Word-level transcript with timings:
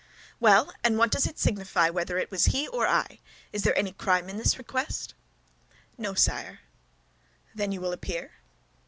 "Well, 0.39 0.73
and 0.83 0.97
what 0.97 1.11
does 1.11 1.27
it 1.27 1.37
signify 1.37 1.91
whether 1.91 2.17
it 2.17 2.31
was 2.31 2.45
he 2.45 2.67
or 2.69 2.87
I? 2.87 3.19
Is 3.53 3.61
there 3.61 3.77
any 3.77 3.91
crime 3.91 4.29
in 4.31 4.37
this 4.37 4.57
request?" 4.57 5.13
"No, 5.95 6.15
sire." 6.15 6.61
"Then 7.53 7.71
you 7.71 7.81
will 7.81 7.93
appear?" 7.93 8.31